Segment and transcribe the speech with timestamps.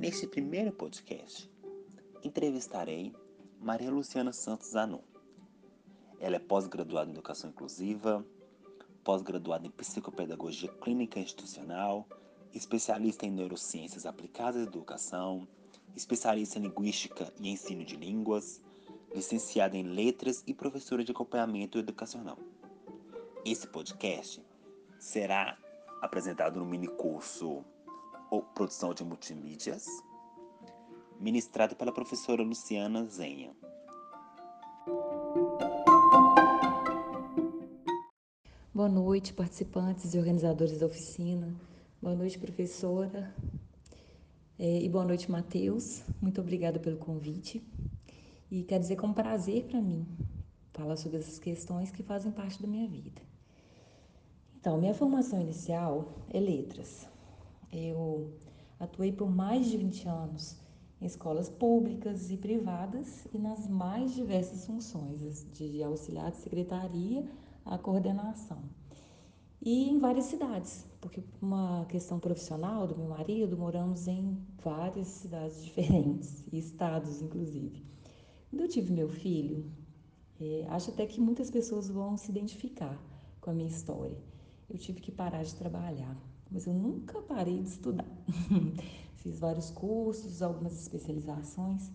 [0.00, 1.46] Neste primeiro podcast,
[2.24, 3.14] entrevistarei
[3.60, 5.02] Maria Luciana Santos Zanon.
[6.18, 8.24] Ela é pós-graduada em Educação Inclusiva,
[9.04, 12.08] pós-graduada em Psicopedagogia Clínica Institucional,
[12.54, 15.46] especialista em Neurociências Aplicadas à Educação,
[15.94, 18.58] especialista em Linguística e Ensino de Línguas,
[19.14, 22.38] licenciada em Letras e professora de acompanhamento educacional.
[23.44, 24.42] Esse podcast
[24.98, 25.58] será
[26.00, 27.62] apresentado no mini curso
[28.30, 29.86] ou produção de multimídias,
[31.18, 33.54] ministrado pela professora Luciana Zenha.
[38.72, 41.54] Boa noite, participantes e organizadores da oficina.
[42.00, 43.34] Boa noite, professora.
[44.58, 46.02] É, e boa noite, Matheus.
[46.22, 47.62] Muito obrigada pelo convite.
[48.50, 50.06] E quer dizer que é um prazer para mim
[50.72, 53.20] falar sobre essas questões que fazem parte da minha vida.
[54.58, 57.09] Então, minha formação inicial é letras.
[57.72, 58.32] Eu
[58.78, 60.60] atuei por mais de 20 anos
[61.00, 67.24] em escolas públicas e privadas e nas mais diversas funções, de auxiliar de secretaria
[67.64, 68.62] à coordenação.
[69.62, 75.06] E em várias cidades, porque por uma questão profissional do meu marido, moramos em várias
[75.08, 77.84] cidades diferentes, e estados inclusive.
[78.48, 79.70] Quando eu tive meu filho,
[80.40, 82.98] é, acho até que muitas pessoas vão se identificar
[83.40, 84.16] com a minha história.
[84.68, 86.16] Eu tive que parar de trabalhar
[86.50, 88.06] mas eu nunca parei de estudar.
[89.16, 91.90] Fiz vários cursos, algumas especializações,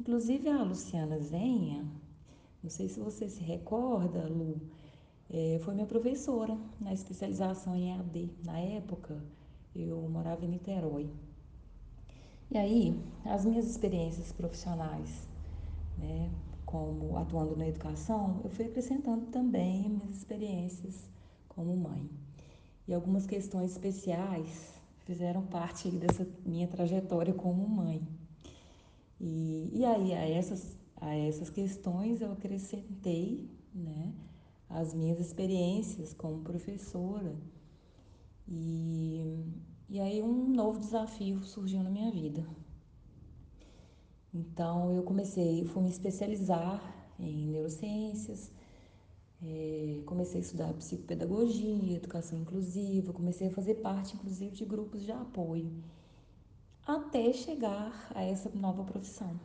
[0.00, 1.84] inclusive a Luciana Zenha,
[2.62, 4.60] não sei se você se recorda, Lu,
[5.30, 8.30] é, foi minha professora na especialização em EAD.
[8.44, 9.22] Na época,
[9.74, 11.10] eu morava em Niterói.
[12.50, 15.28] E aí, as minhas experiências profissionais,
[15.98, 16.30] né,
[16.64, 21.08] como atuando na educação, eu fui acrescentando também minhas experiências
[21.48, 22.08] como mãe
[22.88, 28.02] e algumas questões especiais fizeram parte dessa minha trajetória como mãe.
[29.20, 34.14] E, e aí, a essas, a essas questões eu acrescentei né,
[34.70, 37.36] as minhas experiências como professora.
[38.48, 39.44] E,
[39.90, 42.42] e aí um novo desafio surgiu na minha vida.
[44.32, 46.80] Então eu comecei, fui me especializar
[47.18, 48.50] em neurociências,
[49.42, 55.12] é, comecei a estudar psicopedagogia, educação inclusiva, comecei a fazer parte, inclusive, de grupos de
[55.12, 55.72] apoio,
[56.86, 59.38] até chegar a essa nova profissão,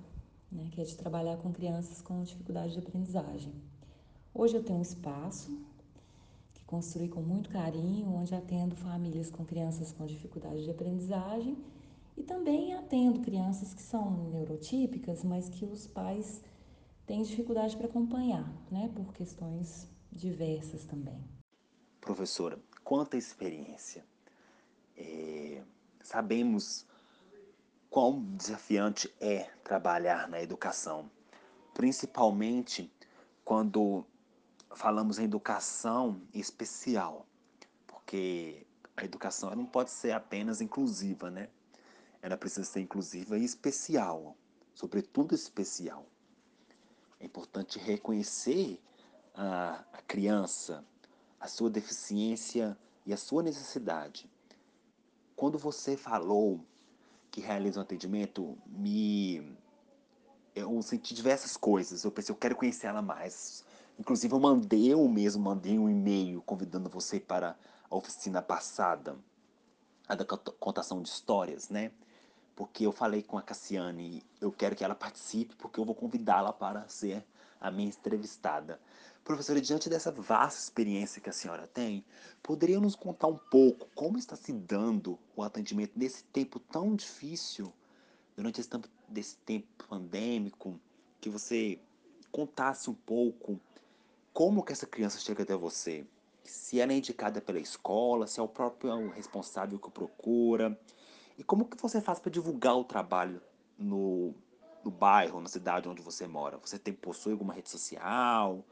[0.52, 3.54] né, que é de trabalhar com crianças com dificuldade de aprendizagem.
[4.34, 5.56] Hoje eu tenho um espaço
[6.54, 11.58] que construí com muito carinho, onde atendo famílias com crianças com dificuldade de aprendizagem
[12.18, 16.42] e também atendo crianças que são neurotípicas, mas que os pais
[17.06, 21.24] tem dificuldade para acompanhar, né, por questões diversas também.
[22.00, 24.06] Professora, quanta experiência.
[24.96, 25.64] É,
[26.02, 26.86] sabemos
[27.90, 31.10] quão desafiante é trabalhar na educação,
[31.74, 32.92] principalmente
[33.44, 34.06] quando
[34.76, 37.26] falamos em educação especial,
[37.88, 38.66] porque
[38.96, 41.50] a educação não pode ser apenas inclusiva, né?
[42.22, 44.36] Ela precisa ser inclusiva e especial,
[44.74, 46.08] sobretudo especial.
[47.24, 48.82] É importante reconhecer
[49.34, 50.84] a, a criança,
[51.40, 54.30] a sua deficiência e a sua necessidade.
[55.34, 56.60] Quando você falou
[57.32, 59.56] que realiza um atendimento, me
[60.54, 62.04] eu senti diversas coisas.
[62.04, 63.64] Eu pensei, eu quero conhecer ela mais.
[63.98, 67.58] Inclusive, eu mandei, eu mesmo mandei um e-mail convidando você para
[67.90, 69.16] a oficina passada,
[70.10, 71.90] a da contação de histórias, né?
[72.56, 76.54] Porque eu falei com a Cassiane, eu quero que ela participe, porque eu vou convidá-la
[76.54, 77.24] para ser
[77.60, 78.80] a minha entrevistada.
[79.24, 82.04] Professora, diante dessa vasta experiência que a senhora tem,
[82.42, 87.72] poderia nos contar um pouco como está se dando o atendimento nesse tempo tão difícil,
[88.36, 90.78] durante esse tempo, desse tempo pandêmico,
[91.22, 91.80] que você
[92.32, 93.60] contasse um pouco
[94.34, 96.06] como que essa criança chega até você?
[96.44, 100.78] Se ela é indicada pela escola, se é o próprio responsável que procura,
[101.38, 103.42] e como que você faz para divulgar o trabalho
[103.78, 104.34] no,
[104.84, 106.58] no bairro, na cidade onde você mora?
[106.58, 108.64] Você tem, possui alguma rede social,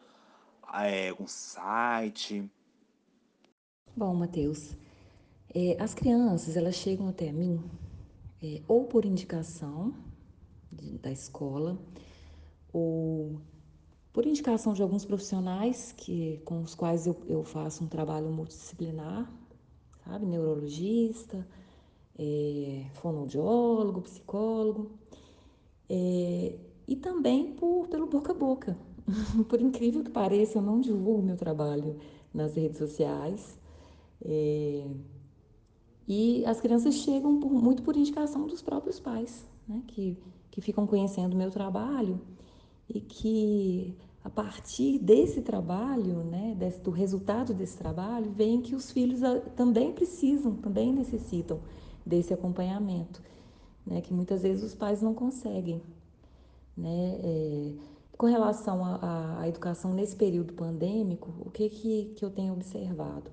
[0.74, 2.50] é, algum site?
[3.96, 4.76] Bom, Matheus,
[5.54, 7.62] é, as crianças elas chegam até mim
[8.42, 9.94] é, ou por indicação
[10.72, 11.78] de, da escola
[12.72, 13.42] ou
[14.14, 19.32] por indicação de alguns profissionais que, com os quais eu, eu faço um trabalho multidisciplinar,
[20.04, 21.48] sabe, neurologista,
[22.18, 24.92] é, fonoaudiólogo, psicólogo,
[25.90, 26.56] é,
[26.88, 28.78] e também por, pelo boca a boca.
[29.50, 31.98] por incrível que pareça, eu não divulgo meu trabalho
[32.34, 33.60] nas redes sociais.
[34.24, 34.86] É,
[36.08, 39.82] E as crianças chegam por, muito por indicação dos próprios pais, né?
[39.88, 40.18] que,
[40.52, 42.20] que ficam conhecendo o meu trabalho
[42.90, 48.92] e que a partir desse trabalho, né, desse, do resultado desse trabalho, vem que os
[48.92, 51.60] filhos ah, também precisam, também necessitam
[52.06, 53.22] desse acompanhamento,
[53.86, 55.82] né, que muitas vezes os pais não conseguem.
[56.78, 57.20] Né?
[57.24, 57.72] É,
[58.18, 63.32] com relação à educação nesse período pandêmico, o que, que, que eu tenho observado?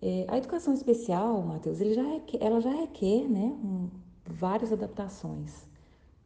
[0.00, 3.88] É, a educação especial, Matheus, ele já requer, ela já requer né, um,
[4.24, 5.66] várias adaptações,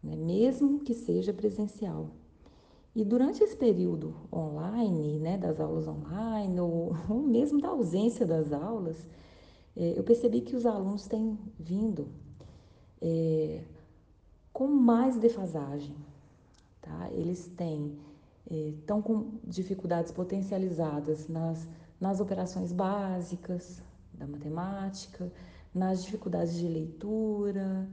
[0.02, 2.10] né, mesmo que seja presencial.
[2.94, 8.52] E durante esse período online, né, das aulas online, ou, ou mesmo da ausência das
[8.52, 9.08] aulas,
[9.76, 12.08] é, eu percebi que os alunos têm vindo
[13.00, 13.62] é,
[14.52, 15.94] com mais defasagem,
[16.80, 17.10] Tá?
[17.12, 17.98] Eles têm,
[18.50, 21.68] estão é, com dificuldades potencializadas nas,
[22.00, 23.82] nas operações básicas
[24.14, 25.30] da matemática,
[25.74, 27.88] nas dificuldades de leitura,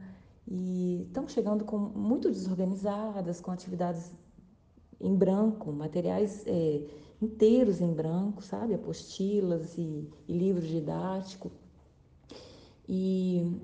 [0.47, 4.11] e estão chegando com muito desorganizadas, com atividades
[4.99, 6.81] em branco, materiais é,
[7.21, 8.73] inteiros em branco, sabe?
[8.73, 11.51] Apostilas e, e livros didáticos.
[12.87, 13.59] E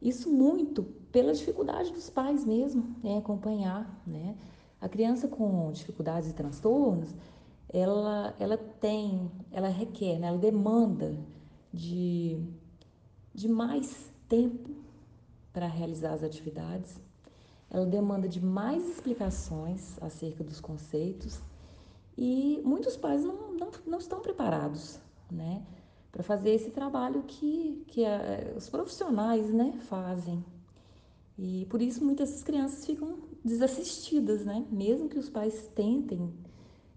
[0.00, 4.36] isso muito pela dificuldade dos pais mesmo em acompanhar, né?
[4.80, 7.14] A criança com dificuldades e transtornos,
[7.68, 10.28] ela, ela tem, ela requer, né?
[10.28, 11.18] ela demanda
[11.72, 12.40] de,
[13.34, 14.70] de mais tempo
[15.52, 17.00] para realizar as atividades,
[17.70, 21.40] ela demanda de mais explicações acerca dos conceitos
[22.16, 24.98] e muitos pais não, não, não estão preparados,
[25.30, 25.62] né?
[26.10, 30.44] Para fazer esse trabalho que, que a, os profissionais né, fazem.
[31.38, 34.66] E por isso muitas crianças ficam desassistidas, né?
[34.70, 36.34] Mesmo que os pais tentem,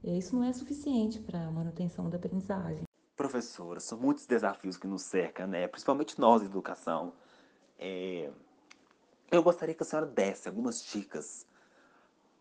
[0.03, 2.83] é, isso não é suficiente para a manutenção da aprendizagem.
[3.15, 5.67] Professora, são muitos desafios que nos cercam, né?
[5.67, 7.13] Principalmente nós, educação.
[7.77, 8.31] É...
[9.29, 11.45] Eu gostaria que a senhora desse algumas dicas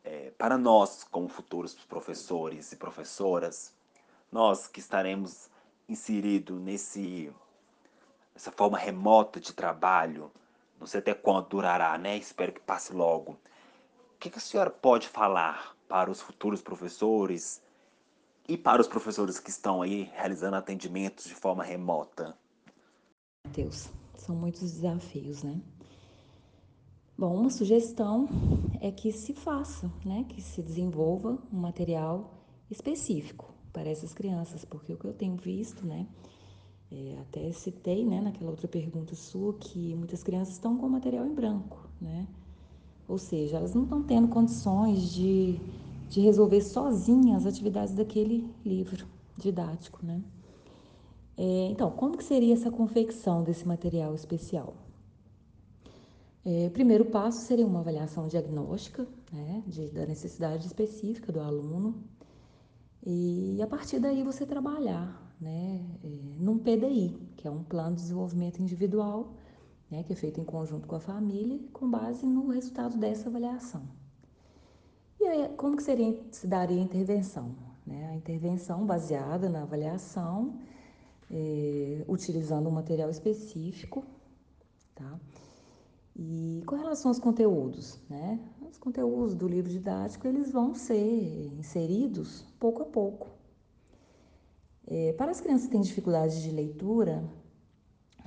[0.03, 3.73] é, para nós, como futuros professores e professoras,
[4.33, 5.51] nós que estaremos
[5.91, 7.33] inseridos nesse
[8.35, 10.31] essa forma remota de trabalho,
[10.79, 12.17] não sei até quando durará, né?
[12.17, 13.33] Espero que passe logo.
[13.33, 17.61] O que, a senhora pode falar para os futuros professores
[18.49, 22.35] e para os professores que estão aí realizando atendimentos de forma remota?
[23.49, 25.61] Deus, são muitos desafios, né?
[27.19, 28.29] Bom, uma sugestão
[28.81, 30.25] é que se faça, né?
[30.29, 32.33] Que se desenvolva um material
[32.71, 36.07] específico para essas crianças, porque o que eu tenho visto, né?
[36.93, 41.33] É, até citei né, naquela outra pergunta sua que muitas crianças estão com material em
[41.33, 42.27] branco, né?
[43.07, 45.61] Ou seja, elas não estão tendo condições de,
[46.09, 49.07] de resolver sozinhas as atividades daquele livro
[49.37, 50.23] didático, né?
[51.37, 54.75] É, então, como que seria essa confecção desse material especial?
[56.45, 61.95] É, o primeiro passo seria uma avaliação diagnóstica né, de, da necessidade específica do aluno
[63.05, 66.09] e a partir daí você trabalhar né, é,
[66.39, 69.33] num PDI, que é um plano de desenvolvimento individual,
[69.91, 73.83] né, que é feito em conjunto com a família, com base no resultado dessa avaliação.
[75.19, 77.55] E aí, como que seria, se daria a intervenção?
[77.87, 78.09] Né?
[78.11, 80.59] A intervenção baseada na avaliação,
[81.31, 84.05] é, utilizando um material específico,
[84.95, 85.19] tá?
[86.17, 88.39] E com relação aos conteúdos, né?
[88.69, 93.29] Os conteúdos do livro didático, eles vão ser inseridos pouco a pouco,
[94.87, 97.23] é, para as crianças que têm dificuldades de leitura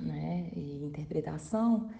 [0.00, 1.90] né, e interpretação,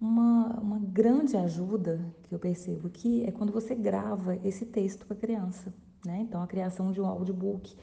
[0.00, 5.16] uma, uma grande ajuda que eu percebo aqui é quando você grava esse texto para
[5.16, 5.72] a criança.
[6.06, 6.20] Né?
[6.20, 7.76] Então, a criação de um audiobook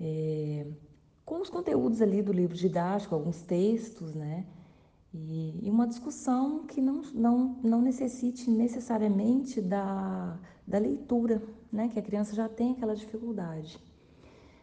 [0.00, 0.66] é,
[1.24, 4.46] com os conteúdos ali do livro didático, alguns textos, né?
[5.20, 11.88] E, e, uma discussão que não, não, não necessite necessariamente da, da leitura, né?
[11.88, 13.78] Que a criança já tem aquela dificuldade.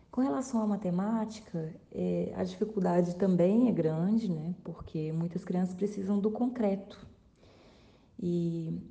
[0.09, 4.55] Com relação à matemática, é, a dificuldade também é grande, né?
[4.63, 7.05] Porque muitas crianças precisam do concreto.
[8.17, 8.81] E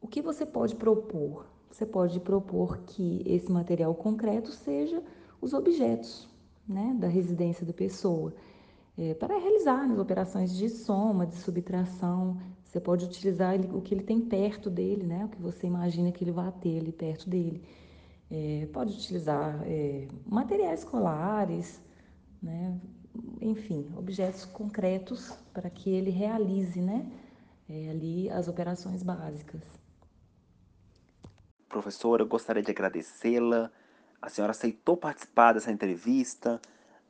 [0.00, 1.46] o que você pode propor?
[1.70, 5.02] Você pode propor que esse material concreto seja
[5.38, 6.26] os objetos
[6.66, 8.32] né, da residência da pessoa.
[8.96, 13.94] É, para realizar as operações de soma, de subtração, você pode utilizar ele, o que
[13.94, 17.28] ele tem perto dele, né, o que você imagina que ele vai ter ali perto
[17.28, 17.62] dele.
[18.30, 21.80] É, pode utilizar é, materiais escolares,
[22.42, 22.80] né?
[23.40, 27.10] enfim, objetos concretos para que ele realize né?
[27.68, 29.62] É, ali as operações básicas.
[31.68, 33.70] Professora, eu gostaria de agradecê-la.
[34.20, 36.60] A senhora aceitou participar dessa entrevista,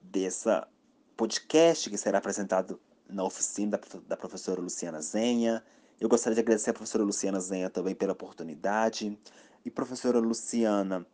[0.01, 0.69] dessa
[1.17, 5.63] podcast que será apresentado na oficina da, da professora Luciana Zenha.
[6.01, 9.17] Eu gostaria de agradecer a professora Luciana Zenha também pela oportunidade.
[9.65, 11.07] E professora Luciana,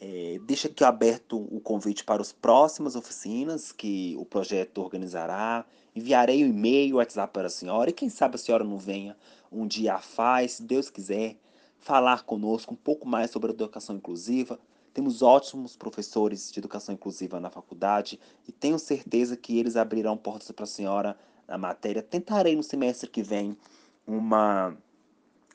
[0.00, 5.66] é, deixa aqui aberto o convite para as próximas oficinas que o projeto organizará.
[5.94, 8.78] Enviarei o um e-mail, o WhatsApp para a senhora e quem sabe a senhora não
[8.78, 9.16] venha
[9.50, 11.36] um dia a faz, se Deus quiser,
[11.78, 14.58] falar conosco um pouco mais sobre a educação inclusiva.
[14.98, 20.50] Temos ótimos professores de educação inclusiva na faculdade e tenho certeza que eles abrirão portas
[20.50, 22.02] para a senhora na matéria.
[22.02, 23.56] Tentarei no semestre que vem
[24.04, 24.76] uma,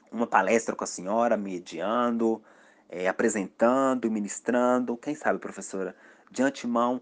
[0.09, 2.41] uma palestra com a senhora, mediando,
[2.87, 4.95] é, apresentando, ministrando.
[4.95, 5.93] Quem sabe, professora,
[6.31, 7.01] de antemão,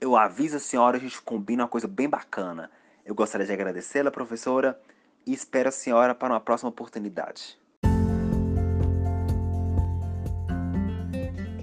[0.00, 2.70] eu aviso a senhora, a gente combina uma coisa bem bacana.
[3.04, 4.80] Eu gostaria de agradecê-la, professora,
[5.26, 7.60] e espero a senhora para uma próxima oportunidade.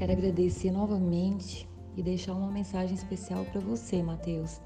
[0.09, 4.59] Quero agradecer novamente e deixar uma mensagem especial para você, Matheus,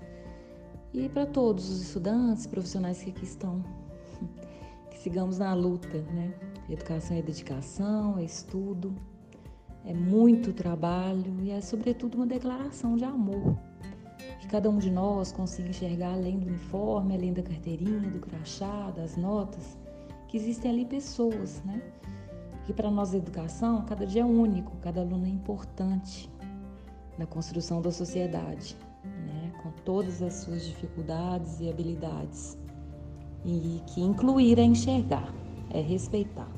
[0.93, 3.61] e para todos os estudantes, profissionais que aqui estão.
[4.89, 6.33] Que sigamos na luta, né?
[6.69, 8.95] Educação é dedicação, é estudo,
[9.83, 13.57] é muito trabalho e é, sobretudo, uma declaração de amor.
[14.39, 18.91] Que cada um de nós consiga enxergar além do uniforme, além da carteirinha, do crachá,
[18.91, 19.77] das notas,
[20.29, 21.81] que existem ali pessoas, né?
[22.65, 26.29] Que para nós a educação, cada dia é único, cada aluno é importante
[27.17, 29.51] na construção da sociedade, né?
[29.61, 32.57] com todas as suas dificuldades e habilidades.
[33.45, 35.33] E que incluir é enxergar,
[35.69, 36.49] é respeitar.